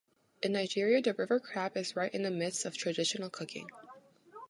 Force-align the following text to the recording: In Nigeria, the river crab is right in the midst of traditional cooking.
In 0.41 0.53
Nigeria, 0.53 0.99
the 0.99 1.13
river 1.13 1.39
crab 1.39 1.77
is 1.77 1.95
right 1.95 2.11
in 2.11 2.23
the 2.23 2.31
midst 2.31 2.65
of 2.65 2.75
traditional 2.75 3.29
cooking. 3.29 3.67